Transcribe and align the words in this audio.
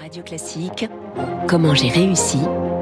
Radio 0.00 0.22
Classique, 0.22 0.88
Comment 1.46 1.74
j'ai 1.74 1.90
réussi 1.90 2.38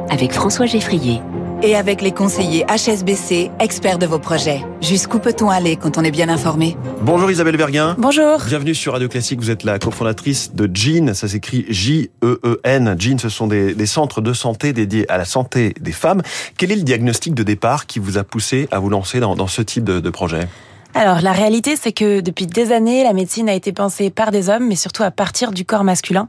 avec 0.09 0.33
François 0.33 0.67
Geffrier. 0.67 1.21
Et 1.65 1.75
avec 1.75 2.01
les 2.01 2.13
conseillers 2.13 2.65
HSBC, 2.67 3.51
experts 3.59 3.99
de 3.99 4.07
vos 4.07 4.21
projets. 4.21 4.61
Jusqu'où 4.81 5.19
peut-on 5.19 5.51
aller 5.51 5.75
quand 5.75 5.99
on 5.99 6.05
est 6.05 6.13
bien 6.13 6.29
informé? 6.29 6.77
Bonjour 7.03 7.29
Isabelle 7.29 7.57
Verguin. 7.57 7.97
Bonjour. 7.99 8.39
Bienvenue 8.47 8.73
sur 8.73 8.93
Radio 8.93 9.09
Classique. 9.09 9.41
Vous 9.41 9.51
êtes 9.51 9.65
la 9.65 9.81
cofondatrice 9.81 10.55
de 10.55 10.71
Jean. 10.73 11.13
Ça 11.13 11.27
s'écrit 11.27 11.67
J-E-E-N. 11.69 12.95
Jean, 12.97 13.19
ce 13.19 13.29
sont 13.29 13.49
des, 13.49 13.75
des, 13.75 13.87
centres 13.87 14.21
de 14.21 14.33
santé 14.33 14.73
dédiés 14.73 15.11
à 15.11 15.19
la 15.19 15.25
santé 15.25 15.75
des 15.81 15.93
femmes. 15.93 16.23
Quel 16.57 16.71
est 16.71 16.77
le 16.77 16.83
diagnostic 16.83 17.35
de 17.35 17.43
départ 17.43 17.87
qui 17.87 17.99
vous 17.99 18.19
a 18.19 18.23
poussé 18.23 18.69
à 18.71 18.79
vous 18.79 18.91
lancer 18.91 19.19
dans, 19.19 19.35
dans 19.35 19.49
ce 19.49 19.63
type 19.63 19.83
de, 19.83 19.99
de 19.99 20.11
projet? 20.11 20.47
Alors 20.95 21.21
la 21.21 21.33
réalité, 21.33 21.77
c'est 21.77 21.93
que 21.93 22.21
depuis 22.21 22.47
des 22.47 22.73
années, 22.73 23.05
la 23.05 23.13
médecine 23.13 23.49
a 23.49 23.55
été 23.55 23.73
pensée 23.73 24.11
par 24.11 24.31
des 24.31 24.49
hommes, 24.49 24.67
mais 24.67 24.75
surtout 24.75 25.03
à 25.03 25.11
partir 25.11 25.53
du 25.53 25.65
corps 25.65 25.85
masculin. 25.85 26.29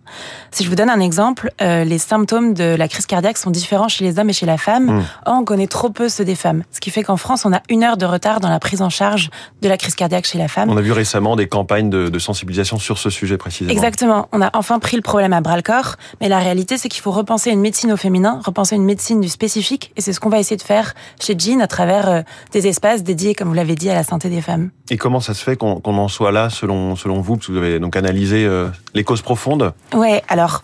Si 0.52 0.64
je 0.64 0.70
vous 0.70 0.75
donne 0.75 0.89
un 0.89 1.00
exemple, 1.00 1.52
euh, 1.62 1.84
les 1.84 1.98
symptômes 1.98 2.54
de 2.54 2.75
la 2.75 2.87
crise 2.87 3.06
cardiaque 3.06 3.37
sont 3.37 3.50
différents 3.51 3.87
chez 3.87 4.04
les 4.04 4.20
hommes 4.20 4.29
et 4.29 4.34
chez 4.34 4.46
la 4.46 4.57
femme. 4.57 4.86
Mmh. 4.86 5.04
Or, 5.25 5.37
on 5.39 5.43
connaît 5.43 5.68
trop 5.68 5.89
peu 5.89 6.10
ceux 6.10 6.25
des 6.25 6.36
femmes, 6.36 6.64
ce 6.71 6.79
qui 6.79 6.92
fait 6.92 7.04
qu'en 7.04 7.18
France, 7.18 7.46
on 7.46 7.54
a 7.54 7.61
une 7.70 7.84
heure 7.84 7.98
de 7.98 8.06
retard 8.06 8.42
dans 8.42 8.50
la 8.50 8.60
prise 8.60 8.82
en 8.82 8.89
charge 8.89 9.29
de 9.61 9.70
la 9.70 9.78
crise 9.78 9.96
cardiaque 9.96 10.25
chez 10.25 10.37
la 10.37 10.48
femme. 10.48 10.70
On 10.70 10.78
a 10.78 10.82
vu 10.82 10.92
récemment 10.92 11.36
des 11.36 11.48
campagnes 11.48 11.89
de, 11.89 12.10
de 12.10 12.20
sensibilisation 12.20 12.78
sur 12.78 12.98
ce 12.98 13.10
sujet 13.10 13.37
précisément. 13.37 13.71
Exactement. 13.71 14.28
On 14.34 14.42
a 14.42 14.51
enfin 14.54 14.79
pris 14.79 14.98
le 14.98 15.01
problème 15.01 15.34
à 15.34 15.42
bras 15.42 15.56
le 15.56 15.64
corps, 15.64 15.96
mais 16.21 16.29
la 16.29 16.39
réalité, 16.39 16.78
c'est 16.78 16.89
qu'il 16.89 17.01
faut 17.01 17.12
repenser 17.12 17.50
une 17.50 17.62
médecine 17.62 17.92
au 17.92 17.98
féminin, 17.98 18.39
repenser 18.43 18.76
une 18.76 18.86
médecine 18.86 19.21
du 19.21 19.29
spécifique, 19.29 19.93
et 19.96 20.01
c'est 20.01 20.14
ce 20.14 20.20
qu'on 20.20 20.29
va 20.29 20.39
essayer 20.39 20.57
de 20.57 20.62
faire 20.62 20.93
chez 21.20 21.36
Jean 21.37 21.62
à 21.62 21.68
travers 21.68 22.10
euh, 22.10 22.21
des 22.51 22.68
espaces 22.68 23.04
dédiés, 23.04 23.34
comme 23.34 23.48
vous 23.48 23.54
l'avez 23.54 23.76
dit, 23.76 23.89
à 23.89 23.96
la 23.96 24.04
santé 24.04 24.29
des 24.29 24.42
femmes. 24.42 24.49
Et 24.89 24.98
comment 24.98 25.20
ça 25.20 25.34
se 25.34 25.44
fait 25.44 25.56
qu'on 25.56 25.80
qu 25.80 25.89
en 25.89 26.08
soit 26.08 26.32
là, 26.32 26.50
selon, 26.50 26.96
selon 26.96 27.21
vous? 27.21 27.36
Parce 27.36 27.48
que 27.48 27.52
vous 27.52 27.57
avez 27.57 27.80
donc 27.80 27.96
analysé 27.96 28.46
euh, 28.46 28.68
les 28.94 29.04
causes 29.04 29.21
profondes. 29.21 29.74
Ouais, 29.94 30.24
alors. 30.28 30.64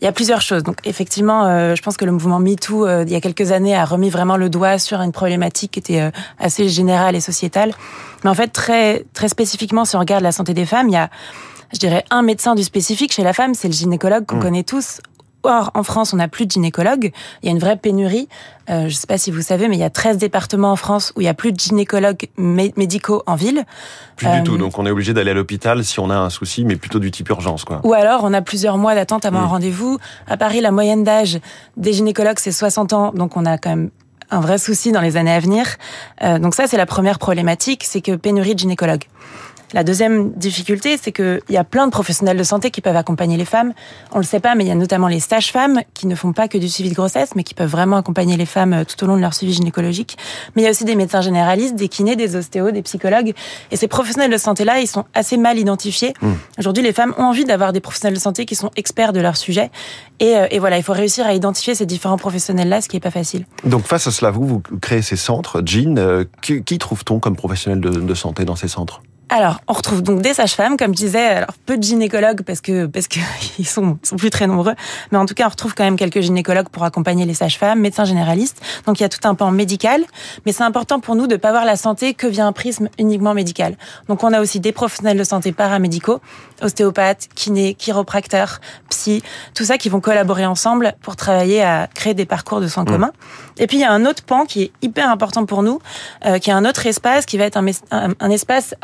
Il 0.00 0.04
y 0.04 0.08
a 0.08 0.12
plusieurs 0.12 0.40
choses. 0.40 0.64
Donc 0.64 0.76
effectivement, 0.84 1.46
euh, 1.46 1.76
je 1.76 1.80
pense 1.80 1.96
que 1.96 2.04
le 2.04 2.10
mouvement 2.10 2.40
MeToo, 2.40 2.84
euh, 2.84 3.04
il 3.06 3.12
y 3.12 3.14
a 3.14 3.20
quelques 3.20 3.52
années, 3.52 3.76
a 3.76 3.84
remis 3.84 4.10
vraiment 4.10 4.36
le 4.36 4.50
doigt 4.50 4.78
sur 4.78 5.00
une 5.00 5.12
problématique 5.12 5.70
qui 5.70 5.78
était 5.78 6.10
assez 6.38 6.68
générale 6.68 7.14
et 7.14 7.20
sociétale. 7.20 7.72
Mais 8.22 8.28
en 8.28 8.34
fait, 8.34 8.48
très 8.48 9.04
très 9.14 9.28
spécifiquement, 9.28 9.84
si 9.84 9.94
on 9.94 10.00
regarde 10.00 10.24
la 10.24 10.32
santé 10.32 10.52
des 10.52 10.66
femmes, 10.66 10.88
il 10.88 10.94
y 10.94 10.96
a, 10.96 11.10
je 11.72 11.78
dirais, 11.78 12.04
un 12.10 12.22
médecin 12.22 12.56
du 12.56 12.64
spécifique 12.64 13.12
chez 13.12 13.22
la 13.22 13.32
femme, 13.32 13.54
c'est 13.54 13.68
le 13.68 13.72
gynécologue 13.72 14.26
qu'on 14.26 14.36
mmh. 14.36 14.42
connaît 14.42 14.62
tous. 14.64 15.00
Or, 15.44 15.70
en 15.74 15.82
France, 15.82 16.12
on 16.12 16.16
n'a 16.16 16.28
plus 16.28 16.46
de 16.46 16.50
gynécologues. 16.50 17.12
Il 17.42 17.46
y 17.46 17.48
a 17.48 17.52
une 17.52 17.58
vraie 17.58 17.76
pénurie. 17.76 18.28
Euh, 18.70 18.80
je 18.80 18.84
ne 18.84 18.90
sais 18.90 19.06
pas 19.06 19.18
si 19.18 19.30
vous 19.30 19.42
savez, 19.42 19.68
mais 19.68 19.76
il 19.76 19.80
y 19.80 19.84
a 19.84 19.90
13 19.90 20.18
départements 20.18 20.72
en 20.72 20.76
France 20.76 21.12
où 21.16 21.20
il 21.20 21.24
n'y 21.24 21.30
a 21.30 21.34
plus 21.34 21.52
de 21.52 21.58
gynécologues 21.58 22.28
médicaux 22.36 23.22
en 23.26 23.34
ville. 23.34 23.64
Plus 24.16 24.26
euh, 24.26 24.36
du 24.38 24.42
tout. 24.42 24.56
Donc, 24.56 24.78
on 24.78 24.86
est 24.86 24.90
obligé 24.90 25.12
d'aller 25.12 25.32
à 25.32 25.34
l'hôpital 25.34 25.84
si 25.84 26.00
on 26.00 26.10
a 26.10 26.16
un 26.16 26.30
souci, 26.30 26.64
mais 26.64 26.76
plutôt 26.76 26.98
du 26.98 27.10
type 27.10 27.28
urgence, 27.28 27.64
quoi. 27.64 27.80
Ou 27.84 27.92
alors, 27.92 28.20
on 28.24 28.32
a 28.32 28.42
plusieurs 28.42 28.78
mois 28.78 28.94
d'attente 28.94 29.24
avant 29.24 29.40
mmh. 29.40 29.44
un 29.44 29.46
rendez-vous. 29.46 29.98
À 30.26 30.36
Paris, 30.36 30.60
la 30.60 30.70
moyenne 30.70 31.04
d'âge 31.04 31.38
des 31.76 31.92
gynécologues, 31.92 32.38
c'est 32.38 32.52
60 32.52 32.92
ans. 32.92 33.12
Donc, 33.14 33.36
on 33.36 33.44
a 33.44 33.58
quand 33.58 33.70
même 33.70 33.90
un 34.30 34.40
vrai 34.40 34.58
souci 34.58 34.92
dans 34.92 35.00
les 35.00 35.16
années 35.16 35.32
à 35.32 35.40
venir. 35.40 35.66
Euh, 36.22 36.38
donc 36.38 36.54
ça, 36.54 36.66
c'est 36.66 36.76
la 36.76 36.86
première 36.86 37.18
problématique, 37.18 37.84
c'est 37.84 38.00
que 38.00 38.16
pénurie 38.16 38.54
de 38.54 38.60
gynécologues. 38.60 39.04
La 39.72 39.82
deuxième 39.82 40.32
difficulté, 40.32 40.96
c'est 41.00 41.10
qu'il 41.12 41.40
y 41.48 41.56
a 41.56 41.64
plein 41.64 41.86
de 41.86 41.90
professionnels 41.90 42.36
de 42.36 42.42
santé 42.42 42.70
qui 42.70 42.80
peuvent 42.80 42.96
accompagner 42.96 43.36
les 43.36 43.44
femmes. 43.44 43.72
On 44.12 44.18
le 44.18 44.24
sait 44.24 44.40
pas, 44.40 44.54
mais 44.54 44.64
il 44.64 44.68
y 44.68 44.70
a 44.70 44.76
notamment 44.76 45.08
les 45.08 45.20
sages-femmes 45.20 45.80
qui 45.94 46.06
ne 46.06 46.14
font 46.14 46.32
pas 46.32 46.48
que 46.48 46.58
du 46.58 46.68
suivi 46.68 46.90
de 46.90 46.94
grossesse, 46.94 47.30
mais 47.34 47.42
qui 47.42 47.54
peuvent 47.54 47.70
vraiment 47.70 47.96
accompagner 47.96 48.36
les 48.36 48.46
femmes 48.46 48.72
euh, 48.72 48.84
tout 48.84 49.02
au 49.02 49.06
long 49.06 49.16
de 49.16 49.20
leur 49.20 49.34
suivi 49.34 49.52
gynécologique. 49.52 50.16
Mais 50.54 50.62
il 50.62 50.64
y 50.64 50.68
a 50.68 50.70
aussi 50.70 50.84
des 50.84 50.94
médecins 50.94 51.22
généralistes, 51.22 51.74
des 51.74 51.88
kinés, 51.88 52.16
des 52.16 52.36
ostéos, 52.36 52.70
des 52.70 52.82
psychologues. 52.82 53.32
Et 53.70 53.76
ces 53.76 53.88
professionnels 53.88 54.30
de 54.30 54.36
santé-là, 54.36 54.80
ils 54.80 54.86
sont 54.86 55.04
assez 55.14 55.36
mal 55.36 55.58
identifiés. 55.58 56.14
Mmh. 56.20 56.32
Aujourd'hui, 56.58 56.82
les 56.82 56.92
femmes 56.92 57.14
ont 57.18 57.24
envie 57.24 57.44
d'avoir 57.44 57.72
des 57.72 57.80
professionnels 57.80 58.14
de 58.14 58.20
santé 58.20 58.46
qui 58.46 58.54
sont 58.54 58.70
experts 58.76 59.12
de 59.12 59.20
leur 59.20 59.36
sujet. 59.36 59.70
Et, 60.20 60.36
euh, 60.36 60.46
et 60.50 60.58
voilà, 60.58 60.76
il 60.76 60.82
faut 60.82 60.92
réussir 60.92 61.26
à 61.26 61.34
identifier 61.34 61.74
ces 61.74 61.86
différents 61.86 62.18
professionnels-là, 62.18 62.80
ce 62.80 62.88
qui 62.88 62.96
est 62.96 63.00
pas 63.00 63.10
facile. 63.10 63.46
Donc 63.64 63.86
face 63.86 64.06
à 64.06 64.10
cela, 64.10 64.30
vous, 64.30 64.46
vous 64.46 64.62
créez 64.80 65.02
ces 65.02 65.16
centres. 65.16 65.62
Jean, 65.64 65.96
euh, 65.98 66.24
qui, 66.42 66.62
qui 66.62 66.78
trouve-t-on 66.78 67.18
comme 67.18 67.36
professionnel 67.36 67.80
de, 67.80 67.90
de 67.90 68.14
santé 68.14 68.44
dans 68.44 68.56
ces 68.56 68.68
centres? 68.68 69.02
Alors, 69.30 69.60
on 69.68 69.72
retrouve 69.72 70.02
donc 70.02 70.20
des 70.20 70.34
sages-femmes, 70.34 70.76
comme 70.76 70.92
je 70.92 70.98
disais, 70.98 71.26
alors 71.26 71.54
peu 71.66 71.78
de 71.78 71.82
gynécologues 71.82 72.42
parce 72.42 72.60
que 72.60 72.86
parce 72.86 73.08
que 73.08 73.20
ils 73.58 73.66
sont 73.66 73.98
sont 74.02 74.16
plus 74.16 74.30
très 74.30 74.46
nombreux, 74.46 74.74
mais 75.12 75.18
en 75.18 75.26
tout 75.26 75.34
cas, 75.34 75.46
on 75.46 75.48
retrouve 75.48 75.74
quand 75.74 75.84
même 75.84 75.96
quelques 75.96 76.20
gynécologues 76.20 76.68
pour 76.68 76.84
accompagner 76.84 77.24
les 77.24 77.34
sages-femmes, 77.34 77.80
médecins 77.80 78.04
généralistes. 78.04 78.60
Donc 78.86 79.00
il 79.00 79.02
y 79.02 79.06
a 79.06 79.08
tout 79.08 79.26
un 79.26 79.34
pan 79.34 79.50
médical, 79.50 80.04
mais 80.44 80.52
c'est 80.52 80.62
important 80.62 81.00
pour 81.00 81.16
nous 81.16 81.26
de 81.26 81.36
pas 81.36 81.52
voir 81.52 81.64
la 81.64 81.76
santé 81.76 82.14
que 82.14 82.26
via 82.26 82.46
un 82.46 82.52
prisme 82.52 82.88
uniquement 82.98 83.34
médical. 83.34 83.76
Donc 84.08 84.22
on 84.24 84.32
a 84.32 84.40
aussi 84.40 84.60
des 84.60 84.72
professionnels 84.72 85.18
de 85.18 85.24
santé 85.24 85.52
paramédicaux, 85.52 86.20
ostéopathes, 86.62 87.28
kinés, 87.34 87.74
chiropracteurs, 87.74 88.60
psy, 88.90 89.22
tout 89.54 89.64
ça 89.64 89.78
qui 89.78 89.88
vont 89.88 90.00
collaborer 90.00 90.44
ensemble 90.44 90.94
pour 91.02 91.16
travailler 91.16 91.62
à 91.62 91.88
créer 91.92 92.14
des 92.14 92.26
parcours 92.26 92.60
de 92.60 92.68
soins 92.68 92.84
mmh. 92.84 92.86
communs. 92.86 93.12
Et 93.58 93.66
puis 93.66 93.78
il 93.78 93.80
y 93.80 93.84
a 93.84 93.92
un 93.92 94.04
autre 94.04 94.22
pan 94.22 94.44
qui 94.44 94.64
est 94.64 94.72
hyper 94.82 95.08
important 95.08 95.46
pour 95.46 95.62
nous, 95.62 95.80
euh, 96.26 96.38
qui 96.38 96.50
est 96.50 96.54
un 96.54 96.64
autre 96.64 96.86
espace 96.86 97.24
qui 97.24 97.38
va 97.38 97.44
être 97.44 97.56
un, 97.56 97.66
un, 97.90 98.10
un 98.18 98.30
espace 98.30 98.74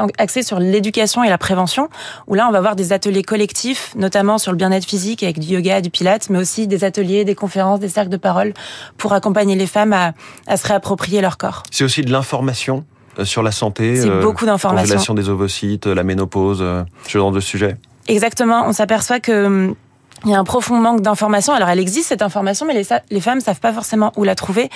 sur 0.42 0.58
l'éducation 0.58 1.22
et 1.24 1.28
la 1.28 1.38
prévention, 1.38 1.88
où 2.26 2.34
là, 2.34 2.46
on 2.48 2.52
va 2.52 2.58
avoir 2.58 2.76
des 2.76 2.92
ateliers 2.92 3.22
collectifs, 3.22 3.92
notamment 3.96 4.38
sur 4.38 4.52
le 4.52 4.56
bien-être 4.56 4.84
physique 4.84 5.22
avec 5.22 5.38
du 5.38 5.48
yoga, 5.54 5.80
du 5.80 5.90
pilates, 5.90 6.30
mais 6.30 6.38
aussi 6.38 6.66
des 6.66 6.84
ateliers, 6.84 7.24
des 7.24 7.34
conférences, 7.34 7.80
des 7.80 7.88
cercles 7.88 8.10
de 8.10 8.16
parole 8.16 8.54
pour 8.96 9.12
accompagner 9.12 9.56
les 9.56 9.66
femmes 9.66 9.92
à, 9.92 10.12
à 10.46 10.56
se 10.56 10.66
réapproprier 10.66 11.20
leur 11.20 11.36
corps. 11.36 11.62
C'est 11.70 11.84
aussi 11.84 12.02
de 12.02 12.10
l'information 12.12 12.84
euh, 13.18 13.24
sur 13.24 13.42
la 13.42 13.52
santé. 13.52 13.96
C'est 13.96 14.08
euh, 14.08 14.22
beaucoup 14.22 14.46
d'informations. 14.46 14.86
Congélation 14.86 15.14
des 15.14 15.28
ovocytes, 15.28 15.86
la 15.86 16.02
ménopause, 16.02 16.60
euh, 16.60 16.84
ce 17.06 17.18
genre 17.18 17.32
de 17.32 17.40
sujet. 17.40 17.76
Exactement. 18.08 18.64
On 18.66 18.72
s'aperçoit 18.72 19.20
que 19.20 19.46
hum, 19.46 19.74
il 20.26 20.30
y 20.30 20.34
a 20.34 20.38
un 20.38 20.44
profond 20.44 20.76
manque 20.76 21.00
d'information. 21.00 21.54
Alors, 21.54 21.70
elle 21.70 21.78
existe 21.78 22.08
cette 22.08 22.20
information, 22.20 22.66
mais 22.66 22.74
les, 22.74 22.86
les 23.10 23.20
femmes 23.22 23.40
savent 23.40 23.60
pas 23.60 23.72
forcément 23.72 24.12
où 24.16 24.24
la 24.24 24.34
trouver. 24.34 24.68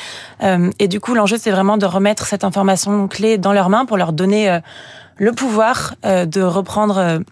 Euh, 0.42 0.70
et 0.78 0.88
du 0.88 1.00
coup, 1.00 1.14
l'enjeu, 1.14 1.36
c'est 1.38 1.50
vraiment 1.50 1.76
de 1.76 1.84
remettre 1.84 2.24
cette 2.26 2.44
information 2.44 3.08
clé 3.08 3.36
dans 3.36 3.52
leurs 3.52 3.68
mains 3.68 3.84
pour 3.84 3.98
leur 3.98 4.14
donner 4.14 4.48
euh, 4.48 4.60
le 5.16 5.32
pouvoir 5.32 5.94
euh, 6.04 6.26
de 6.26 6.42
reprendre 6.42 7.22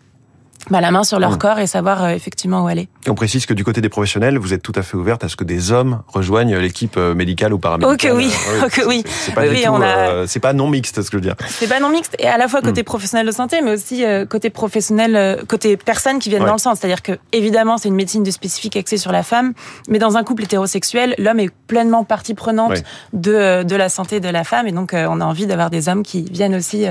bah, 0.70 0.80
la 0.80 0.92
main 0.92 1.02
sur 1.02 1.18
leur 1.18 1.32
mmh. 1.32 1.38
corps 1.38 1.58
et 1.58 1.66
savoir 1.66 2.04
euh, 2.04 2.08
effectivement 2.10 2.62
où 2.62 2.68
aller. 2.68 2.88
Et 3.04 3.10
on 3.10 3.14
précise 3.14 3.46
que 3.46 3.54
du 3.54 3.64
côté 3.64 3.80
des 3.80 3.88
professionnels, 3.88 4.38
vous 4.38 4.54
êtes 4.54 4.62
tout 4.62 4.72
à 4.76 4.82
fait 4.82 4.96
ouverte 4.96 5.24
à 5.24 5.28
ce 5.28 5.34
que 5.34 5.42
des 5.42 5.72
hommes 5.72 6.02
rejoignent 6.06 6.56
l'équipe 6.56 6.96
euh, 6.96 7.14
médicale 7.14 7.52
ou 7.52 7.58
paramédicale. 7.58 8.12
Ok 8.12 8.16
oui, 8.16 8.32
ah 8.32 8.66
ok 8.66 8.82
oui. 8.86 9.02
C'est 9.06 9.34
pas, 9.34 9.42
oui, 9.42 9.64
a... 9.64 9.72
euh, 9.72 10.26
pas 10.40 10.52
non 10.52 10.68
mixte, 10.68 11.02
ce 11.02 11.10
que 11.10 11.16
je 11.16 11.22
veux 11.22 11.26
dire. 11.28 11.34
C'est 11.48 11.68
pas 11.68 11.80
non 11.80 11.88
mixte 11.88 12.14
et 12.20 12.28
à 12.28 12.38
la 12.38 12.46
fois 12.46 12.62
côté 12.62 12.82
mmh. 12.82 12.84
professionnel 12.84 13.26
de 13.26 13.32
santé, 13.32 13.60
mais 13.60 13.72
aussi 13.72 14.04
euh, 14.04 14.24
côté 14.24 14.50
professionnel, 14.50 15.16
euh, 15.16 15.44
côté 15.46 15.76
personnes 15.76 16.20
qui 16.20 16.28
viennent 16.28 16.42
ouais. 16.42 16.48
dans 16.48 16.54
le 16.54 16.60
sens. 16.60 16.78
C'est-à-dire 16.78 17.02
que 17.02 17.12
évidemment, 17.32 17.76
c'est 17.76 17.88
une 17.88 17.96
médecine 17.96 18.22
de 18.22 18.30
spécifique 18.30 18.76
axée 18.76 18.98
sur 18.98 19.10
la 19.10 19.24
femme, 19.24 19.54
mais 19.88 19.98
dans 19.98 20.16
un 20.16 20.22
couple 20.22 20.44
hétérosexuel, 20.44 21.16
l'homme 21.18 21.40
est 21.40 21.50
pleinement 21.66 22.04
partie 22.04 22.34
prenante 22.34 22.70
ouais. 22.70 22.82
de 23.12 23.64
de 23.64 23.76
la 23.76 23.88
santé 23.88 24.20
de 24.20 24.28
la 24.28 24.44
femme 24.44 24.68
et 24.68 24.72
donc 24.72 24.92
on 24.94 25.20
a 25.20 25.24
envie 25.24 25.46
d'avoir 25.46 25.70
des 25.70 25.88
hommes 25.88 26.02
qui 26.02 26.22
viennent 26.30 26.54
aussi 26.54 26.86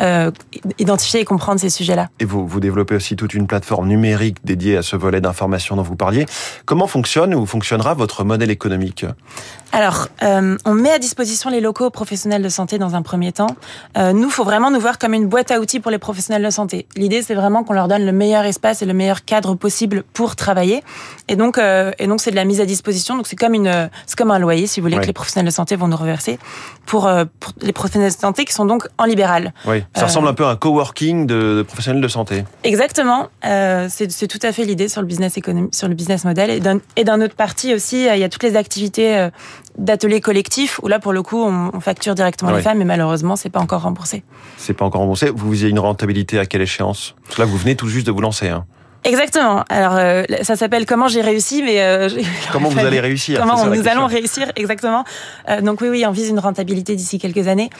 euh, 0.00 0.30
identifier 0.78 1.20
et 1.20 1.24
comprendre 1.24 1.60
ces 1.60 1.70
sujets-là. 1.70 2.08
Et 2.20 2.24
vous, 2.24 2.46
vous 2.46 2.60
développez 2.60 2.94
aussi 2.94 3.16
toute 3.16 3.34
une 3.34 3.46
plateforme 3.46 3.88
numérique 3.88 4.38
dédiée 4.44 4.76
à 4.76 4.82
ce 4.82 4.96
volet 4.96 5.20
d'information 5.20 5.76
dont 5.76 5.82
vous 5.82 5.96
parliez. 5.96 6.26
Comment 6.64 6.86
fonctionne 6.86 7.34
ou 7.34 7.46
fonctionnera 7.46 7.94
votre 7.94 8.24
modèle 8.24 8.50
économique 8.50 9.06
Alors, 9.72 10.08
euh, 10.22 10.56
on 10.64 10.74
met 10.74 10.90
à 10.90 10.98
disposition 10.98 11.50
les 11.50 11.60
locaux 11.60 11.90
professionnels 11.90 12.42
de 12.42 12.48
santé 12.48 12.78
dans 12.78 12.94
un 12.94 13.02
premier 13.02 13.32
temps. 13.32 13.56
Euh, 13.96 14.12
nous, 14.12 14.30
faut 14.30 14.44
vraiment 14.44 14.70
nous 14.70 14.80
voir 14.80 14.98
comme 14.98 15.14
une 15.14 15.26
boîte 15.26 15.50
à 15.50 15.60
outils 15.60 15.80
pour 15.80 15.90
les 15.90 15.98
professionnels 15.98 16.44
de 16.44 16.50
santé. 16.50 16.86
L'idée, 16.96 17.22
c'est 17.22 17.34
vraiment 17.34 17.64
qu'on 17.64 17.74
leur 17.74 17.88
donne 17.88 18.04
le 18.04 18.12
meilleur 18.12 18.44
espace 18.44 18.82
et 18.82 18.86
le 18.86 18.94
meilleur 18.94 19.24
cadre 19.24 19.54
possible 19.54 20.04
pour 20.12 20.36
travailler. 20.36 20.82
Et 21.28 21.36
donc, 21.36 21.58
euh, 21.58 21.92
et 21.98 22.06
donc, 22.06 22.20
c'est 22.20 22.30
de 22.30 22.36
la 22.36 22.44
mise 22.44 22.60
à 22.60 22.66
disposition. 22.66 23.16
Donc, 23.16 23.26
c'est 23.26 23.36
comme 23.36 23.54
une, 23.54 23.90
c'est 24.06 24.16
comme 24.16 24.30
un 24.30 24.38
loyer, 24.38 24.66
si 24.66 24.80
vous 24.80 24.86
voulez, 24.86 24.98
que 24.98 25.06
les 25.06 25.12
professionnels 25.12 25.46
de 25.46 25.54
santé 25.54 25.76
vont 25.76 25.88
nous 25.88 25.96
reverser 25.96 26.38
pour, 26.86 27.06
euh, 27.06 27.24
pour 27.40 27.52
les 27.60 27.72
professionnels 27.72 28.12
de 28.12 28.16
santé 28.16 28.44
qui 28.44 28.52
sont 28.52 28.64
donc 28.64 28.88
en 28.98 29.04
libéral. 29.04 29.52
Oui. 29.66 29.84
Ça 29.94 30.02
euh, 30.02 30.04
ressemble 30.06 30.28
un 30.28 30.34
peu 30.34 30.44
à 30.44 30.50
un 30.50 30.56
coworking 30.56 31.26
de, 31.26 31.56
de 31.56 31.62
professionnels 31.62 32.02
de 32.02 32.08
santé. 32.08 32.44
Exactement. 32.64 33.28
Euh, 33.44 33.86
c'est 33.88 34.28
tout 34.28 34.38
à 34.42 34.52
fait 34.52 34.64
l'idée 34.64 34.88
sur 34.88 35.00
le 35.00 35.06
business 35.06 35.36
économique, 35.36 35.74
sur 35.74 35.88
le 35.88 35.94
business 35.94 36.24
model. 36.24 36.50
Et 36.96 37.04
d'un 37.04 37.20
autre 37.20 37.34
parti 37.34 37.74
aussi, 37.74 38.06
il 38.06 38.18
y 38.18 38.24
a 38.24 38.28
toutes 38.28 38.42
les 38.42 38.56
activités 38.56 39.28
d'ateliers 39.78 40.20
collectifs 40.20 40.80
où 40.82 40.88
là, 40.88 40.98
pour 40.98 41.12
le 41.12 41.22
coup, 41.22 41.42
on, 41.42 41.70
on 41.72 41.80
facture 41.80 42.14
directement 42.14 42.50
ouais. 42.50 42.58
les 42.58 42.62
femmes, 42.62 42.78
mais 42.78 42.84
malheureusement, 42.84 43.36
c'est 43.36 43.50
pas 43.50 43.60
encore 43.60 43.82
remboursé. 43.82 44.22
C'est 44.56 44.74
pas 44.74 44.84
encore 44.84 45.00
remboursé. 45.02 45.30
Vous 45.34 45.62
avez 45.62 45.70
une 45.70 45.78
rentabilité 45.78 46.38
à 46.38 46.46
quelle 46.46 46.62
échéance? 46.62 47.14
Parce 47.24 47.36
que 47.36 47.42
là, 47.42 47.46
vous 47.46 47.56
venez 47.56 47.76
tout 47.76 47.88
juste 47.88 48.06
de 48.06 48.12
vous 48.12 48.20
lancer. 48.20 48.48
Hein. 48.48 48.64
Exactement. 49.06 49.64
Alors 49.68 49.96
euh, 49.96 50.24
ça 50.42 50.56
s'appelle 50.56 50.86
comment 50.86 51.08
j'ai 51.08 51.20
réussi, 51.20 51.62
mais 51.62 51.80
euh, 51.80 52.08
comment 52.52 52.68
vous 52.68 52.78
allez 52.78 53.00
réussir 53.00 53.40
Comment 53.40 53.66
nous 53.66 53.88
allons 53.88 54.06
réussir 54.06 54.50
exactement. 54.56 55.04
Euh, 55.48 55.60
donc 55.60 55.80
oui, 55.80 55.88
oui, 55.88 56.04
on 56.06 56.10
vise 56.10 56.28
une 56.28 56.38
rentabilité 56.38 56.96
d'ici 56.96 57.18
quelques 57.18 57.48
années, 57.48 57.70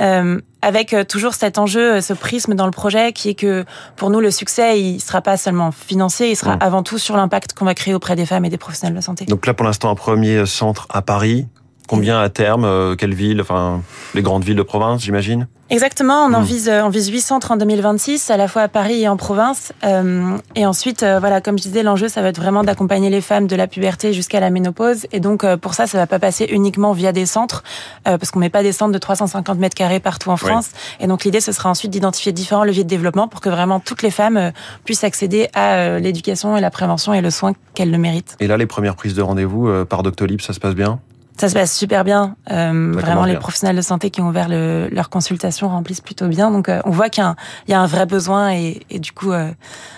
euh, 0.00 0.40
avec 0.62 0.94
euh, 0.94 1.04
toujours 1.04 1.34
cet 1.34 1.58
enjeu, 1.58 2.00
ce 2.00 2.12
prisme 2.12 2.54
dans 2.54 2.66
le 2.66 2.72
projet, 2.72 3.12
qui 3.12 3.30
est 3.30 3.34
que 3.34 3.64
pour 3.96 4.10
nous 4.10 4.20
le 4.20 4.30
succès, 4.30 4.80
il 4.80 5.00
sera 5.00 5.20
pas 5.20 5.36
seulement 5.36 5.70
financier, 5.70 6.30
il 6.30 6.36
sera 6.36 6.56
mmh. 6.56 6.62
avant 6.62 6.82
tout 6.82 6.98
sur 6.98 7.16
l'impact 7.16 7.52
qu'on 7.52 7.64
va 7.64 7.74
créer 7.74 7.94
auprès 7.94 8.16
des 8.16 8.26
femmes 8.26 8.44
et 8.44 8.50
des 8.50 8.58
professionnels 8.58 8.94
de 8.94 8.98
la 8.98 9.02
santé. 9.02 9.24
Donc 9.26 9.46
là, 9.46 9.54
pour 9.54 9.66
l'instant, 9.66 9.90
un 9.90 9.94
premier 9.94 10.46
centre 10.46 10.86
à 10.90 11.02
Paris. 11.02 11.46
Combien 11.88 12.20
à 12.20 12.28
terme 12.28 12.64
euh, 12.64 12.94
Quelle 12.96 13.14
ville 13.14 13.40
Enfin, 13.40 13.82
les 14.14 14.22
grandes 14.22 14.44
villes 14.44 14.56
de 14.56 14.62
province, 14.62 15.02
j'imagine? 15.02 15.46
Exactement, 15.70 16.26
on 16.26 16.34
en 16.34 16.40
Hmm. 16.40 16.44
vise, 16.44 16.68
euh, 16.68 16.82
on 16.84 16.90
vise 16.90 17.08
8 17.08 17.20
centres 17.22 17.50
en 17.50 17.56
2026, 17.56 18.30
à 18.30 18.36
la 18.36 18.46
fois 18.46 18.62
à 18.62 18.68
Paris 18.68 19.02
et 19.02 19.08
en 19.08 19.16
province. 19.16 19.72
Euh, 19.84 20.36
et 20.54 20.66
ensuite, 20.66 21.02
euh, 21.02 21.18
voilà, 21.18 21.40
comme 21.40 21.56
je 21.56 21.62
disais, 21.62 21.82
l'enjeu, 21.82 22.08
ça 22.08 22.20
va 22.20 22.28
être 22.28 22.36
vraiment 22.38 22.62
d'accompagner 22.62 23.08
les 23.08 23.22
femmes 23.22 23.46
de 23.46 23.56
la 23.56 23.66
puberté 23.66 24.12
jusqu'à 24.12 24.38
la 24.38 24.50
ménopause. 24.50 25.06
Et 25.12 25.20
donc, 25.20 25.44
euh, 25.44 25.56
pour 25.56 25.72
ça, 25.72 25.86
ça 25.86 25.96
va 25.96 26.06
pas 26.06 26.18
passer 26.18 26.44
uniquement 26.50 26.92
via 26.92 27.12
des 27.12 27.24
centres, 27.24 27.62
euh, 28.06 28.18
parce 28.18 28.30
qu'on 28.30 28.38
met 28.40 28.50
pas 28.50 28.62
des 28.62 28.72
centres 28.72 28.92
de 28.92 28.98
350 28.98 29.58
mètres 29.58 29.74
carrés 29.76 30.00
partout 30.00 30.28
en 30.30 30.36
France. 30.36 30.70
Et 31.00 31.06
donc, 31.06 31.24
l'idée, 31.24 31.40
ce 31.40 31.52
sera 31.52 31.70
ensuite 31.70 31.90
d'identifier 31.90 32.32
différents 32.32 32.64
leviers 32.64 32.84
de 32.84 32.88
développement 32.90 33.26
pour 33.28 33.40
que 33.40 33.48
vraiment 33.48 33.80
toutes 33.80 34.02
les 34.02 34.10
femmes 34.10 34.52
puissent 34.84 35.04
accéder 35.04 35.48
à 35.54 35.98
l'éducation 35.98 36.54
et 36.56 36.60
la 36.60 36.70
prévention 36.70 37.14
et 37.14 37.22
le 37.22 37.30
soin 37.30 37.54
qu'elles 37.74 37.90
le 37.90 37.98
méritent. 37.98 38.36
Et 38.40 38.46
là, 38.46 38.58
les 38.58 38.66
premières 38.66 38.94
prises 38.96 39.14
de 39.14 39.22
rendez-vous 39.22 39.68
euh, 39.68 39.84
par 39.86 40.02
Doctolib, 40.02 40.42
ça 40.42 40.52
se 40.52 40.60
passe 40.60 40.74
bien? 40.74 41.00
Ça 41.38 41.48
se 41.48 41.54
passe 41.54 41.76
super 41.76 42.04
bien. 42.04 42.36
Euh, 42.50 42.92
vraiment, 42.94 43.24
les 43.24 43.32
bien. 43.32 43.40
professionnels 43.40 43.76
de 43.76 43.82
santé 43.82 44.10
qui 44.10 44.20
ont 44.20 44.28
ouvert 44.28 44.48
le, 44.48 44.88
leur 44.92 45.08
consultation 45.10 45.68
remplissent 45.68 46.00
plutôt 46.02 46.28
bien. 46.28 46.50
Donc, 46.50 46.68
euh, 46.68 46.80
on 46.84 46.90
voit 46.90 47.08
qu'il 47.08 47.22
y, 47.22 47.26
a 47.26 47.30
un- 47.30 47.36
il 47.66 47.70
y 47.70 47.74
a 47.74 47.80
un 47.80 47.86
vrai 47.86 48.06
besoin 48.06 48.52
et, 48.52 48.80
et 48.90 48.98
du 48.98 49.12
coup, 49.12 49.32
euh, 49.32 49.50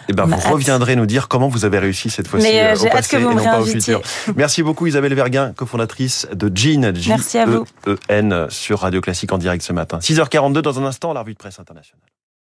Eh 0.08 0.12
ben, 0.12 0.24
vous 0.24 0.32
hâte. 0.32 0.44
reviendrez 0.44 0.96
nous 0.96 1.06
dire 1.06 1.28
comment 1.28 1.48
vous 1.48 1.64
avez 1.64 1.78
réussi 1.78 2.08
cette 2.08 2.28
fois-ci 2.28 2.46
euh, 2.58 2.74
euh, 2.74 2.86
au 2.86 2.88
passé 2.90 3.16
que 3.16 3.22
vous 3.22 3.30
et 3.30 3.34
non 3.34 3.44
pas 3.44 3.60
au 3.60 3.64
futur. 3.66 4.00
Merci 4.36 4.62
beaucoup 4.62 4.86
Isabelle 4.86 5.14
Verguin, 5.14 5.52
cofondatrice 5.54 6.26
de 6.32 6.50
Jean, 6.54 6.92
Merci 7.08 7.38
à 7.38 7.46
vous. 7.46 7.64
J-E-E-N, 7.86 8.46
sur 8.48 8.80
Radio 8.80 9.00
Classique 9.00 9.32
en 9.32 9.38
direct 9.38 9.62
ce 9.64 9.72
matin. 9.72 9.98
6h42 9.98 10.60
dans 10.62 10.78
un 10.80 10.84
instant, 10.86 11.12
la 11.12 11.20
revue 11.20 11.32
de 11.34 11.38
presse 11.38 11.58
internationale. 11.58 12.00